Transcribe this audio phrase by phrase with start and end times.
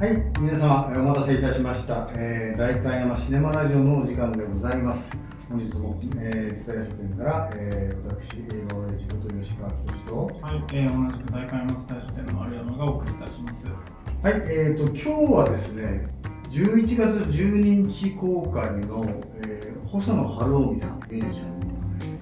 [0.00, 2.08] はい、皆様お待たせいたしました。
[2.14, 5.12] えー、大観山シネマラジオのお時間でございます。
[5.46, 13.66] 本日も、えー、蔦屋書店から、えー、私、映画親父こと吉川仁と、はい、えー、同じく大会松大書店の丸山がお送りいたします。
[13.66, 16.08] はい、えーと、今日はですね、
[16.48, 16.98] 11月
[17.38, 19.04] 12日公開の、
[19.44, 21.66] えー、細野晴臣さん、ミュージシャンの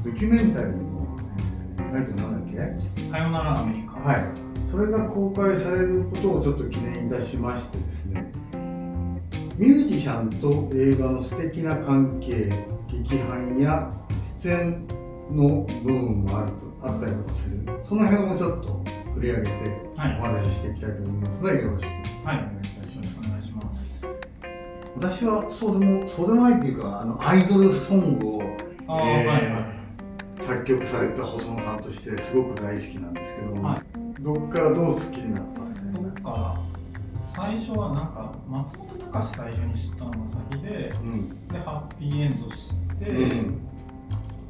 [0.05, 1.17] ドキュメンタリーの、
[1.79, 3.03] えータイトルなんだっけ？
[3.05, 3.93] さよならアメリカ。
[3.93, 4.25] はい、
[4.71, 8.31] それが公開されることをちょっと記念いたしましてですね
[9.57, 12.53] ミュージシャンと映画の素敵な関係
[12.89, 13.93] 劇伴や
[14.43, 14.87] 出演
[15.33, 19.51] の部分もあるとあったりとかするその辺をちょっと取り上げて
[19.97, 21.89] はいお話ししていきたいと思いますのでよろしく
[22.25, 24.19] おはい願いいたします、しくお願い。
[24.97, 29.61] 私はそうでもそうでもないっていうかあのアイドルソングをえーはいは
[30.41, 30.43] い。
[30.43, 33.83] 作曲された細野さんとしてすごく大好きなんですけども、は
[34.21, 36.61] どっからどう好きになったみたいな
[37.37, 40.17] 最初はなんか松本隆最初に知ったのが
[40.51, 41.49] 先で、うん。
[41.49, 43.63] でハッピーエンドして、うん。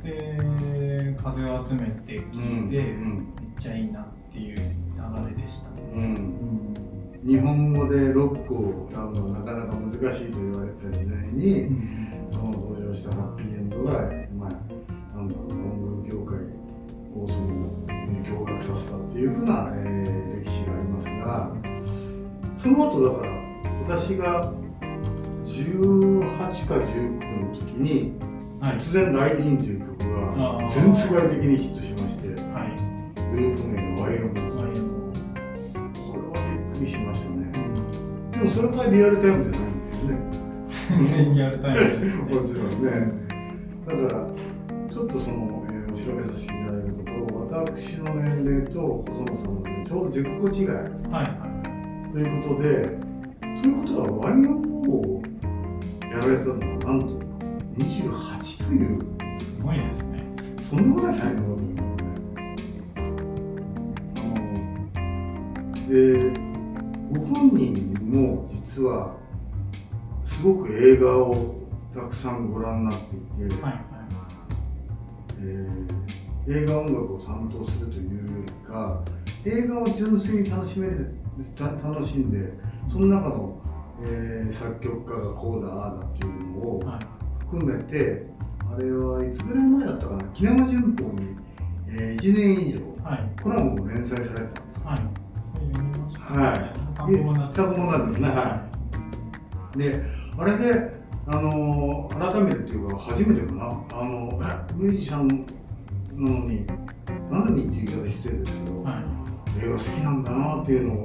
[0.03, 3.35] で風を集めて聞いて、うん。
[3.39, 4.67] めっちゃいいなっていう流れ
[5.43, 6.17] でしたね。
[7.27, 10.01] 日本語でロックを歌うのはなかなか難しい
[10.33, 12.27] と言われてた時代に、うん。
[12.31, 14.11] その登場したハッピーエンドが、
[19.19, 20.09] いうふうな、えー
[20.45, 21.53] 歴史がありますが
[22.57, 23.33] その後だから
[23.97, 24.53] 私が
[25.45, 28.13] 18か19の時に
[28.61, 28.77] はい。
[28.79, 32.77] 突然「ライディーン」という曲が全世界的にヒットしましてはい。
[33.33, 37.53] グループ名が YMO これはびっくりしましたね。
[38.33, 40.19] でもそれからリアルタイムじゃないんですよね。
[40.89, 42.07] 全然リアルタイムですね。
[42.35, 43.13] もちろんね。
[43.87, 44.27] だから
[44.91, 46.53] ちょっとその、えーお調べさせて
[47.59, 51.29] 私の年齢と細野さんの年齢ちょうど10個違いはいは
[52.09, 52.13] い。
[52.13, 52.69] ということで
[53.41, 55.23] ということは YMO を
[56.03, 57.19] やられたのはなんと
[57.77, 58.99] 28という
[59.43, 60.25] すごいですね。
[60.71, 61.97] そんなことない才能だと思います
[62.31, 62.55] ね。
[64.15, 65.97] あので
[67.13, 69.17] ご本人も実は
[70.25, 71.57] すごく映画を
[71.93, 73.83] たくさんご覧になっていて、はいはい。
[75.41, 75.98] えー
[76.49, 79.01] 映画音楽を担当するというよりか
[79.45, 81.15] 映画を純粋に楽しめる
[81.55, 82.53] た楽しんで
[82.91, 83.61] その中の、
[84.03, 86.99] えー作曲家がこうだああだっていうのをはい。
[87.41, 88.27] 含めて
[88.73, 91.37] あれはいつぐらい前だったかな「キネマ旬報に」
[91.89, 93.43] えー1年以上はい。
[93.43, 94.85] コラムを連載されてたんですよ。
[94.85, 96.39] はい。
[96.39, 96.73] はい。
[97.55, 98.69] 単語になるねは
[99.77, 100.03] で
[100.37, 100.93] あれで、
[101.27, 105.47] あのー改めてっていうか初めてかな、あのえミュージシャン
[106.19, 106.67] なのに
[107.31, 108.85] 何にっていう言い方失礼ですけど、い。
[108.85, 108.91] は
[109.61, 109.65] い。
[109.65, 111.05] 映画好きなんだなっていうのを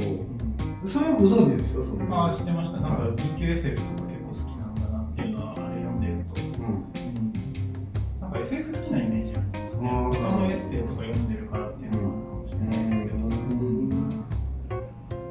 [0.85, 2.79] それはご存知ですよそのああ、知ってました。
[2.79, 6.41] なんか BQSF とか結構好きなんだなっていうのはあれ読んでると。
[6.41, 7.33] うんうん。
[8.21, 9.89] なんか SF 好きなイメージありますね。
[9.89, 13.23] 他のエッセイとか読んでるからっていうのはあるかもしれないですけど。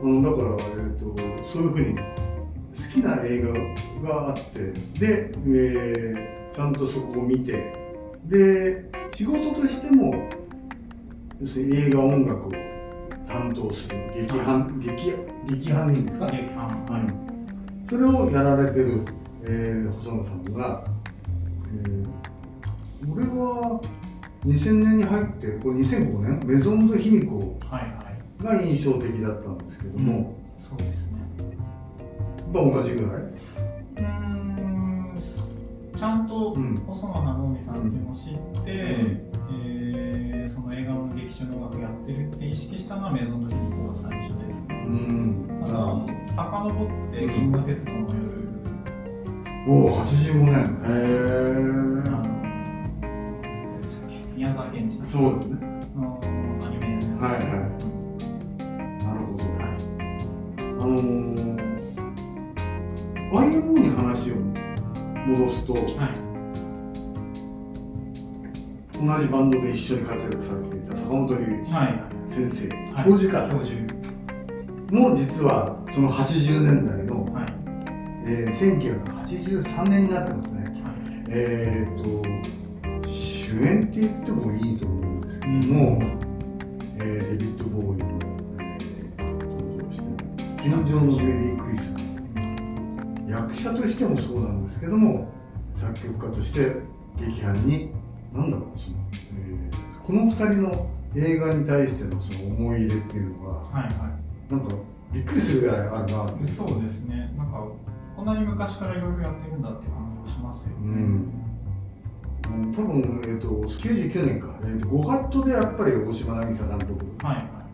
[0.03, 1.04] うん、だから、えー、と
[1.53, 2.04] そういうふうに好
[2.92, 3.42] きな映
[4.03, 7.72] 画があってで、えーちゃんとそこを見て
[8.26, 10.28] で仕事としても
[11.40, 12.52] 要するに映画音楽を
[13.26, 15.12] 担当する劇伴劇
[15.48, 17.86] 劇伴でいいんですか、はい。
[17.88, 19.02] それをやられてる、
[19.44, 20.84] えー細野さんが、
[21.84, 22.06] えー
[23.12, 23.80] 俺は
[24.46, 26.40] 2000年に入ってこれ2005年？
[26.46, 28.60] メゾンド卑弥呼はいはい。
[28.60, 31.10] が印象的だったんですけども、そうですね。
[32.52, 33.31] まあ同じぐらい？
[36.02, 36.76] ちゃんとうん。
[36.84, 37.22] 細野晴
[37.54, 44.84] 臣さんっていうのを知って、えーその映画の劇中の音楽やってるって意識したのはメゾンの日にが最初ですね。
[44.84, 45.46] うん。
[45.62, 45.74] ただ、
[46.34, 48.18] 遡って銀河鉄道の夜、
[49.68, 50.54] おお85年。
[50.54, 50.91] へ
[52.10, 52.22] あ
[53.02, 53.08] え
[54.34, 55.58] 宮沢賢治そうですね。
[55.94, 56.20] の
[56.64, 57.28] アニメのやつですね。
[57.28, 57.61] はいはい
[65.36, 65.84] 戻すとはい。
[68.94, 71.94] 同じバンドで一緒に活躍されていた坂本龍一はい。
[72.28, 73.04] 先生、はい。
[73.04, 73.80] 教授か教授
[74.92, 77.46] も実はその80年代の、はい。
[78.24, 80.64] えー、1983年になってますね。
[80.84, 81.24] はい。
[81.28, 82.02] えー、
[83.02, 86.00] と主演って言ってもいいと思うんですけども、
[86.98, 88.18] えーデビッド・ボーイの、
[88.60, 90.04] えー登場して
[90.62, 92.02] 「戦場のメリークリスマス」
[93.32, 95.32] 役者としてもそうなんですけども
[95.72, 96.76] 作曲家として
[97.18, 97.90] 劇伴に
[98.32, 103.88] 何だろうその、えーこの2人の映画に対してのその思い入れっていうのがはいは
[104.50, 104.52] い。
[104.52, 104.74] なんか
[105.12, 106.26] びっくりするぐらいあるな
[106.56, 107.32] そうですね。
[107.36, 107.68] なんか
[108.16, 110.92] こんなに昔からいろいろやってるんだって感じがしますよね、うん。
[112.54, 117.04] うん多分、えー、と99年か、えー、とゴハットでやっぱり大島渚監督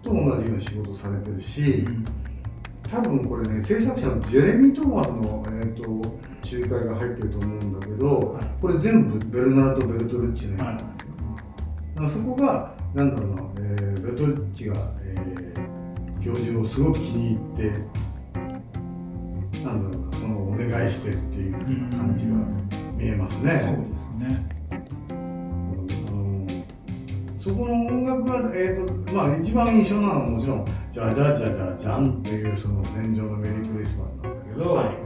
[0.03, 2.05] と同じような仕事されてるし、い、うん
[2.91, 8.45] 多分これね制作者のジェレミー・トーマスの、えー、と仲介が入ってると思うんだけど、はい。
[8.61, 11.15] これ全部ベルナルド・ベルトルッチの映画なんですよ、
[11.95, 15.79] だからそこがなんだろうな、えーベルトルッチが、えー
[16.21, 17.79] 教授をすごく気に入って
[19.65, 21.53] なんだろうなそのお願いしてるっていう
[21.91, 22.35] 感じが
[22.97, 24.58] 見えますね、そうですね
[27.49, 34.97] そこの音楽が、えーとまあ、一番印象なのはもちろん「じゃじゃじゃじゃじゃん」っていうその天井のメリークリスマスなんだけど、はい。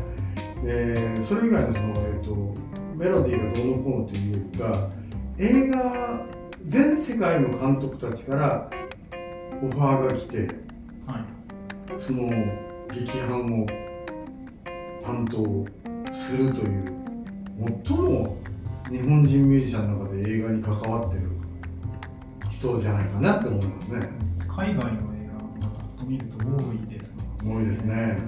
[0.64, 2.54] えーそれ以外のその、えー、と
[2.96, 4.90] メロディーがどうのこうのというよりか
[5.38, 6.26] 映画
[6.66, 8.70] 全世界の監督たちから
[9.62, 10.38] オファーが来て
[11.06, 11.24] はい。
[11.96, 12.28] その
[12.92, 13.66] 劇伴を
[15.00, 15.64] 担当
[16.12, 16.84] するという
[17.86, 18.36] 最も
[18.90, 21.41] 日本人ミュージシャンの中で映画に関わってる
[22.62, 24.00] 人じゃないかなって思いますね。
[24.48, 27.24] 海外の映画をと見ると多いですね。
[27.44, 28.18] 多いですね。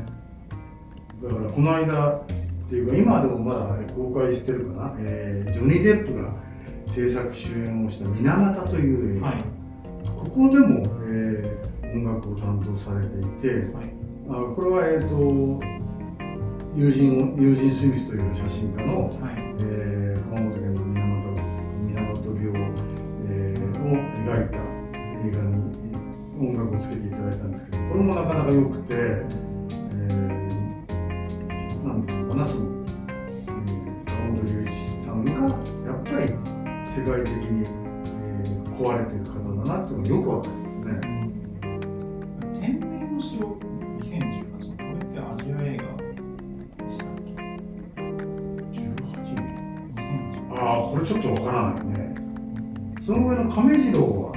[1.22, 2.25] だからこの間っ
[2.69, 6.32] ていうか今でもまだ公開してるかな、えージョニー・デップが
[6.86, 9.44] 制作主演をした「水俣」という映画、はい。
[10.04, 13.48] ここでも、えー音楽を担当されていて。
[13.72, 13.94] はい。
[14.28, 15.62] あこれは、えー、と
[16.75, 19.54] 友人を友人スミスという写真家の、はい。
[19.60, 20.03] えー
[26.38, 35.38] 音楽をつけていただいたんですけどこれもなかなか良くて、えー、なんていうのかなその、えー坂本龍一さんがや
[35.94, 36.26] っぱり
[36.90, 40.90] 世界的に、えー壊れてる方だなっていうのがよくわかりますね。
[42.60, 43.38] 天明の城
[44.00, 47.31] 2018年これってアジア映画でしたっけ
[48.72, 48.82] 18
[49.36, 49.44] 年
[49.94, 52.14] 2018ああこれちょっとわからないね。
[53.06, 54.33] その上の亀次郎は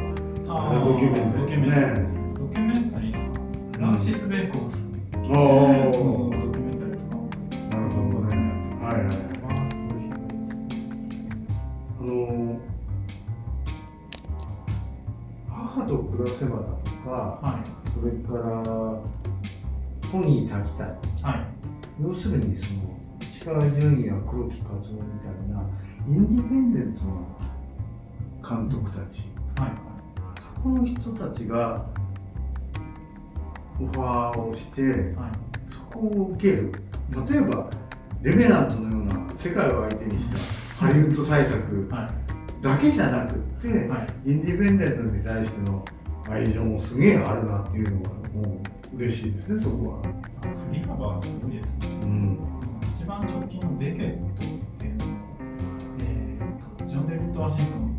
[0.60, 2.34] あれドキュメンタリー。
[2.34, 3.20] ドキュメンタリね。
[3.20, 3.34] ー。
[3.72, 4.72] ドキュメンシス・ベーコン
[5.14, 6.98] あのあドキュメンタリー。
[6.98, 7.30] とかも
[7.70, 8.34] なるほどね。
[8.82, 9.16] はいはい。
[9.40, 10.02] まあすごい。
[10.02, 10.10] 広い
[11.20, 11.38] ですね
[12.00, 12.12] あの
[15.48, 17.64] 母と暮らせばだとか、は
[17.94, 18.64] それから
[20.10, 20.94] トニー滝谷、い。
[21.22, 21.40] はい。
[22.02, 25.62] 要するにその石川淳也、黒木和夫みたいな
[26.08, 29.37] インディペンデントな監督たち、はいそ
[30.68, 31.86] この人たちが
[33.80, 35.74] オファーをして、はい。
[35.74, 36.74] そこを受ける。
[37.30, 37.70] 例えば
[38.22, 40.38] レベナントのような世界を相手にした
[40.76, 42.12] ハリウッド対策は
[42.60, 42.62] い。
[42.62, 44.30] だけじゃなくって、はい。
[44.30, 45.86] インディペンデントに対しての
[46.30, 48.62] 愛情もすげえあるなっていうのがも
[48.94, 50.02] う嬉しいですねそこは。
[50.04, 51.88] あ振り幅がすごいですね。
[52.02, 52.40] うん、
[52.94, 54.48] 一番直近のベケットっ
[54.78, 55.08] ていうのを
[56.02, 57.98] えーとジョン・デビッド・ワシントン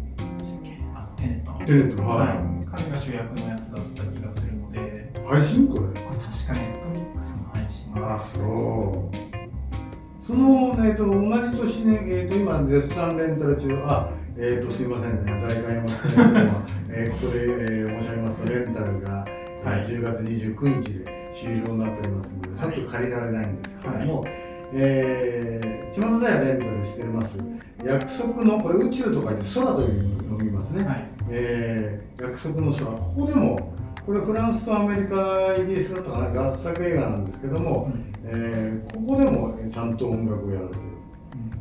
[1.16, 1.66] テネットの。
[1.66, 2.28] テネットはい。
[2.28, 2.47] はい
[2.78, 5.12] 彼が主役のやつだった気がするので。
[5.28, 6.00] 配信これ？
[6.00, 7.92] 確かネットフリックスの配信。
[7.96, 10.24] あそう。
[10.24, 11.12] その、えー、と同
[11.50, 13.68] じ年に、えー、と今絶賛レンタル中。
[13.86, 15.32] あえー、とすいませんね。
[15.42, 24.24] 大会山ステーは、 えーここで、えー申し上げますとレンタルが、えーはい10月29日で終了になっておりますのでちょっと借りられないんですけども、
[24.72, 27.38] えー、巷ではレンタルしてます？
[27.84, 31.08] 約束のこれ宇宙と書いて空という読みますね、はい。
[31.30, 32.84] えー約束の空。
[32.86, 33.72] ここでも
[34.04, 37.92] これフランスとアメリカイギリスだったかな合作映画なんですけども、
[38.24, 40.82] えーここでもちゃんと音楽をやられてる、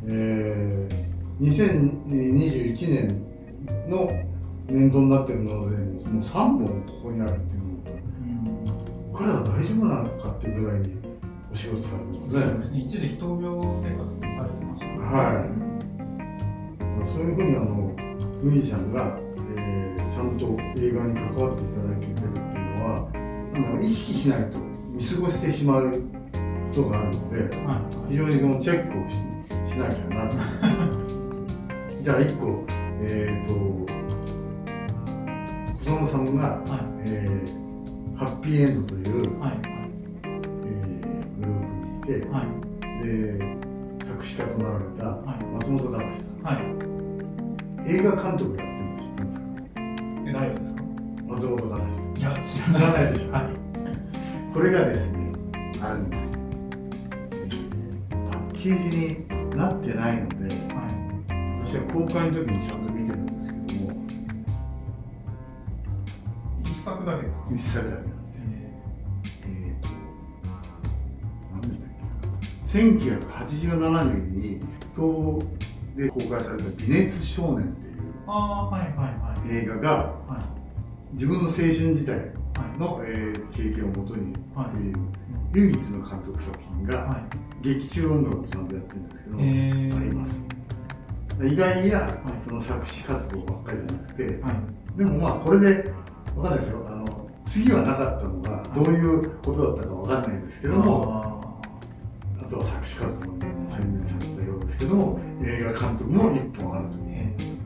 [0.07, 1.07] えー
[1.39, 3.23] 2021年
[3.87, 4.09] の
[4.67, 9.13] 年度になってるのでもう3本ここにあるっていうの。
[9.13, 10.97] が彼ら大丈夫なのかっていうぐらいに
[11.51, 12.27] お仕事されてますね。
[12.59, 12.79] ですね。
[12.79, 14.85] 一時期闘病生活されてました。
[14.85, 17.05] ねはい。
[17.07, 17.95] そういうふうにあの
[18.43, 19.17] ミュージシャンが、
[19.57, 20.45] えーちゃんと
[20.77, 23.09] 映画に関わっていただけてるっていうのは
[23.55, 24.57] あの意識しないと
[24.93, 25.99] 見過ごしてしまうこ
[26.73, 28.11] とがあるのではい。
[28.11, 29.15] 非常にそのチェックをし
[29.73, 30.37] しなきゃなと。
[32.01, 32.63] じゃあ1個
[33.01, 33.53] えっ、と
[35.89, 36.81] 細野さんが、はい。
[37.05, 37.57] えー
[38.17, 39.76] ハッピーエンドという、はい
[42.29, 42.45] はい。
[43.05, 45.45] で作詞家となられたはい。
[45.45, 46.41] 松本隆さん。
[46.43, 46.61] はい。
[47.89, 49.45] 映画監督やってるの知ってますか？
[49.75, 50.83] え誰ですか？
[51.27, 51.73] 松本隆
[52.15, 53.31] いや知知らないでしょ。
[53.31, 53.43] はい。
[54.53, 55.33] これがですね
[55.81, 56.39] あるんですよ、
[57.31, 61.65] えーパッケージになってないのではい。
[61.65, 63.93] 私は公開の時にちゃんと見てるんですけども
[66.63, 67.51] 一作だけですか？
[67.53, 68.66] 一作だけなんですよ、え
[72.67, 74.59] 1987年に
[74.93, 75.45] 東
[75.95, 77.87] で公開された「微熱少年」って
[79.51, 79.91] いう映画が
[80.27, 80.57] はい。
[81.13, 82.79] 自分の青春時代はい。
[82.79, 84.95] の、えー経験をもとにはいっていう
[85.53, 87.19] 唯一の監督作品がはい。
[87.63, 89.97] 劇中音楽をちゃんとやってるんですけど、えー。
[89.97, 90.43] あります。
[91.41, 94.97] 意外やいその作詞活動ばっかりじゃなくて、はい。
[94.97, 95.91] でもまあこれで
[96.35, 96.85] わかんないですよ。
[96.89, 101.46] あの次はなかったのがどういうことだったかわかんないんですけども、
[102.47, 103.31] とは作詞活動に
[103.67, 107.57] 専念されたようですけども映画監督も一本あるとーえー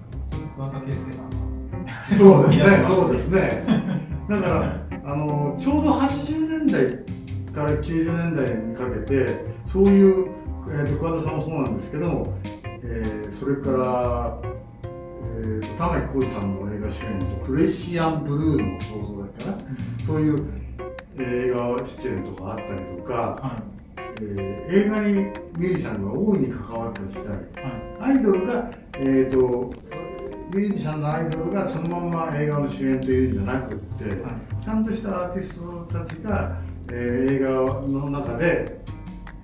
[0.56, 3.64] 桑田佳祐さんがそうですねそうですね。
[4.30, 6.88] だからあのちょうど80年代
[7.54, 10.28] から90年代にかけてそういう、
[10.70, 12.34] えーと桑田さんもそうなんですけども、
[12.84, 14.42] えーそれから、
[15.42, 20.36] えーと玉置浩二さんの映画主演と「プレシアンブルーの肖像」だからそういう
[21.18, 23.58] 映画出演とかあったりとか、は
[24.22, 25.14] えー映画に
[25.58, 27.26] ミュージシャンが大いに関わった時代。
[27.26, 27.28] い
[28.00, 28.14] はい。
[28.16, 29.74] アイドルが、えー、と
[30.56, 34.64] ミュージシャンのアイドルがそのまま映画の主演というんじゃなくって、はい。
[34.64, 36.58] ちゃんとしたアーティストたちが、
[36.92, 37.50] えー映画
[37.88, 38.80] の中で、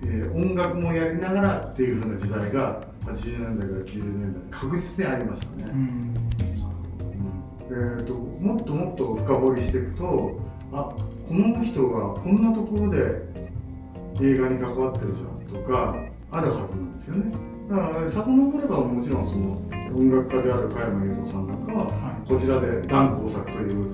[0.02, 5.64] えー音楽もやりながらっていう風な時代が80年代から90年代確実にありましたね。
[5.68, 6.14] うん。
[7.70, 10.40] えー、ともっともっと深掘りしていくと
[10.72, 10.94] あ
[11.28, 13.47] この人がこんなところで
[14.20, 15.94] 映画に関わってるじゃんとか
[16.30, 17.32] あるはずなんですよね。
[17.70, 19.60] だから遡ればもちろんその
[19.94, 23.86] 音楽家である加山雄三さんなんかははこちらで「断工作」という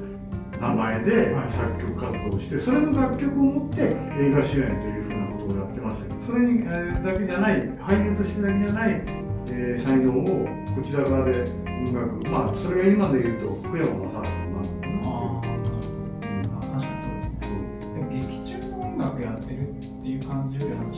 [0.61, 1.51] 名前ではい。
[1.51, 9.03] 作曲活動をしてそれの楽曲を持って映画主演というふうなことをやってましたけどそれに、えーだけじゃない俳優としてだけじゃない、
[9.49, 14.44] えー才能をこちら側で音楽まあそれが今で言うと福山雅治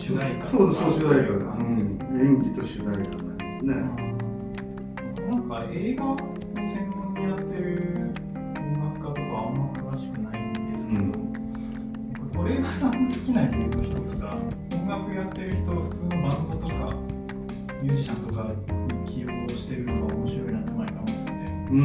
[0.07, 0.47] 主題歌。
[0.47, 1.99] そうですそう主題歌だ、ううん。
[1.99, 6.17] ん、演技と主題歌になりますね、なんか映画を
[6.55, 8.15] 専門にやってる
[8.57, 11.01] 音楽家とかあんま詳しくないんですけど、
[12.33, 14.37] 僕是枝さんの好きな理由の一つが
[14.73, 16.73] 音楽やってる人普通のバンドとか
[17.83, 21.35] ミュージシャンとかに起用してるのが面白いなって毎回思ってて、
[21.71, 21.83] うん。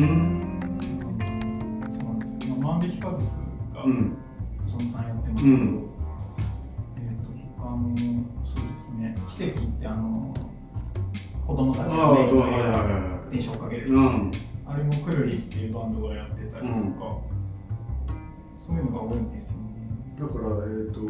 [1.92, 3.18] そうなんですよ、まあ、万引き家族
[3.74, 4.18] がうん。
[4.68, 5.90] そのさんやってますけど、うん
[7.72, 7.96] の
[8.46, 9.16] そうですね。
[9.30, 10.34] 奇跡ってあの
[11.46, 14.32] 子供たちああのそうはいはいは電車をかける、いうん。
[14.66, 17.18] あれもくるりっていうバンドがやってたりとか、
[18.66, 19.60] そういうのが多いんですよね。
[20.20, 21.01] だからえっ、と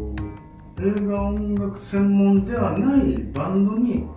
[0.82, 4.08] 映画音楽専門ではないバンドに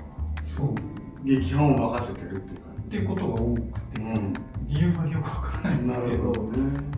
[0.42, 0.74] そう。
[0.74, 0.76] っ
[1.24, 4.00] 劇伴を任せてるっていう感ていうことが多くて、
[4.66, 6.93] じ理由はよくわからないんですけど、ね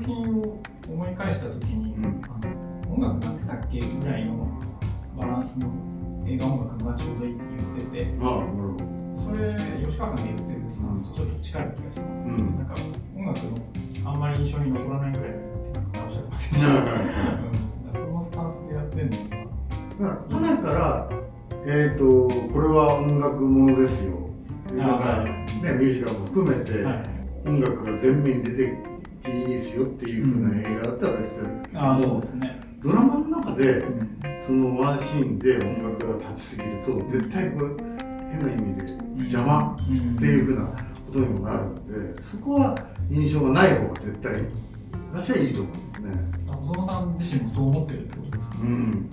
[0.00, 2.22] 作品を思い返したときに、うん。
[2.24, 4.48] あの音楽なってたっけぐらいの
[5.16, 5.68] バランスの
[6.26, 8.12] 映画音楽がちょうどいいって言ってて、
[9.18, 9.54] それ
[9.84, 12.28] 吉川さんが言ってるスタンスとちょっと近い気がします。
[12.28, 12.58] うん。
[12.58, 12.74] なんか
[13.16, 13.40] 音楽
[14.04, 16.52] のあんまり印象に残らないぐらいってなんかおっしゃってません。
[16.52, 16.72] でした。
[16.72, 17.60] うん
[17.92, 19.16] そのスタンスでやってるの
[19.98, 21.10] から花から
[21.66, 24.30] えっ、とこれは音楽ものですよ。
[24.70, 27.02] だからねミュージカルも含めて、はい、
[27.44, 28.89] 音楽が前面に出て
[29.20, 32.60] きていいですよっていう風な映画だったら別ですけどああそうもですね。
[32.82, 37.66] ドラマの中でうんそのワンシーンで音楽が立ちすぎると絶対これ
[38.30, 40.66] 変な意味で邪魔っていう風な
[41.06, 42.74] ことにもなるのでそこは
[43.10, 44.32] 印象がない方が絶対
[45.12, 46.10] 私はいいと思うんですね。
[46.46, 49.10] 細野さん自身もそう思ってるってことですか、うん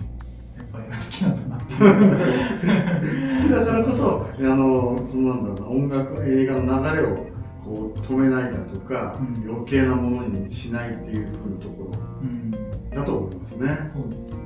[0.56, 1.58] やっぱり好きなんだな。
[1.68, 7.26] 好きだからこそあのそのなんだろうな音楽映画の流れを
[7.68, 11.90] こう止めないだとか、うん余計なものにしないっていうとこ
[12.22, 12.58] うん、ろ
[12.96, 13.78] だと思いますね。
[13.92, 14.38] そうですね。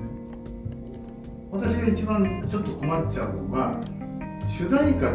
[1.50, 3.78] 私が一番ちょっと困っちゃうのが
[4.48, 5.10] 主題歌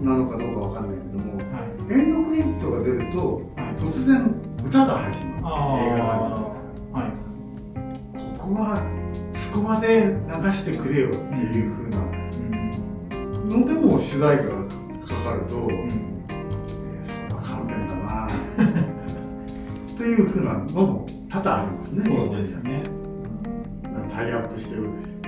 [0.00, 1.42] なのかどうかわかんないけどもは
[1.90, 1.92] い。
[1.92, 3.76] エンドクレジットが出るとはい。
[3.76, 8.38] 突然歌が始まる映画が始まるんですよはい。
[8.38, 8.82] ここは
[9.32, 13.60] スコアで流してくれよっていう風なうん。
[13.60, 14.52] のでも主題歌が
[15.06, 16.11] かかると、うん。
[18.62, 19.20] えーそれは勘弁だな
[19.92, 22.82] っていう風なのも多々ありますねそうですね。
[24.10, 24.76] タイアップして、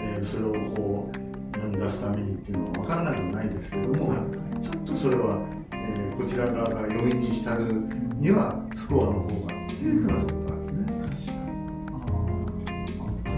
[0.01, 1.19] えーそれをこう
[1.59, 4.13] 世に出すためにっていうのは分からなくもないですけども、
[4.61, 5.39] ちょっとそれは、
[5.73, 7.65] えーこちら側が余韻に浸る
[8.21, 10.87] にはスコアの方がっていうふうなところなんですね。
[10.87, 10.93] 確
[11.27, 11.39] かに。
[11.91, 11.95] あ
[13.25, 13.35] あ。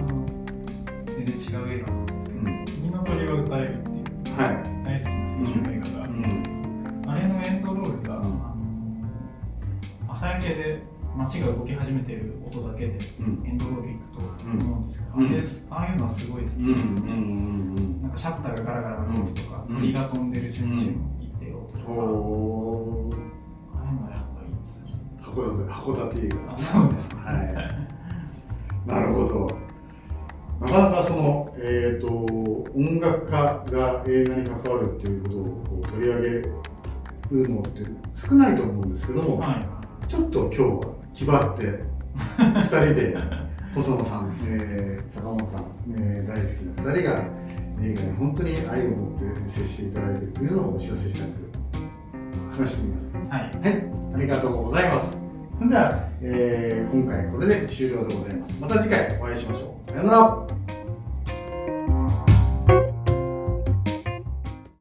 [1.06, 4.48] 全然違う映画なんですけど、うん君の鳥は歌えるっていうはい。
[4.84, 6.14] 大好きな青春映画が、うん。
[7.08, 8.55] あれのエンドロールが、うん
[10.16, 10.82] 朝焼けで
[11.14, 13.46] 街が動き始めてる音だけでうん。
[13.46, 15.26] エンドロールいくと思うんですけど、うん。
[15.26, 15.36] あれ
[15.70, 16.64] ああいうのはすごい好きですね、
[18.00, 19.76] なんかシャッターがガラガラの音とか、うん。
[19.76, 22.02] 鳥が飛んでるチュンチュンとか、うんあ
[23.82, 25.10] あいうのはやっぱいいですね。
[25.22, 26.80] 函館映画ですね。
[26.80, 27.20] そうですね。
[27.20, 27.32] は
[28.86, 28.88] い。
[28.88, 29.58] なるほど。
[30.60, 32.08] なかなかその、えー、と
[32.74, 36.52] 音楽家が映画に関わるっていうことをこう取り上げる
[37.30, 37.82] のって
[38.14, 39.75] 少ないと思うんですけども、はい
[40.08, 41.80] ちょっと今日は気張って
[42.38, 43.16] 2人で
[43.74, 45.64] 細野さん、えー坂本さん、
[45.96, 46.50] えー大好き
[46.84, 47.24] な2人が
[47.82, 51.30] 映画に本当に愛を持って接していただいているというのをお知らせしたく
[52.62, 53.10] 話してみます。
[53.12, 53.84] はいはい、
[54.14, 55.20] ありがとうございます。
[55.58, 58.58] それでは、えー今回これで終了でございます。
[58.60, 59.90] また次回お会いしましょう。
[59.90, 60.65] さようなら。